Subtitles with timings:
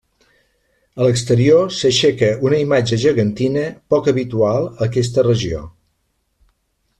[1.01, 5.63] A l'exterior s'aixeca una imatge gegantina, poc habitual a aquesta regió.